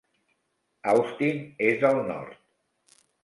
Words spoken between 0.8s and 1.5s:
Austin